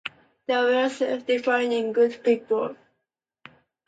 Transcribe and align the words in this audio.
They 0.47 0.55
were 0.55 0.89
self-denying, 0.89 1.93
good 1.93 2.23
people. 2.23 2.75